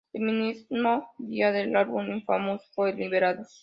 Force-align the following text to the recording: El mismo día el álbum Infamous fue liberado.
El 0.13 0.23
mismo 0.31 1.11
día 1.19 1.55
el 1.61 1.75
álbum 1.75 2.07
Infamous 2.11 2.63
fue 2.73 2.91
liberado. 2.91 3.45